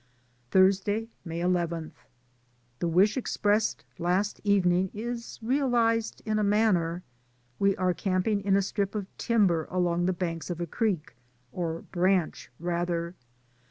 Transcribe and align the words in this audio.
Thursday, 0.49 1.09
May 1.23 1.43
ii. 1.45 1.91
The 2.79 2.87
wish 2.87 3.17
expressed 3.17 3.85
last 3.99 4.41
evening 4.43 4.89
is 4.95 5.37
real 5.43 5.75
ized 5.75 6.23
in 6.25 6.39
a 6.39 6.43
manner. 6.43 7.03
We 7.59 7.77
are 7.77 7.93
camping 7.93 8.41
in 8.41 8.55
a 8.55 8.63
strip 8.63 8.95
of 8.95 9.15
timber 9.19 9.67
along 9.69 10.07
the 10.07 10.13
banks 10.13 10.49
of 10.49 10.59
a 10.59 10.65
creek— 10.65 11.15
or 11.51 11.83
branch, 11.83 12.49
rather. 12.59 13.13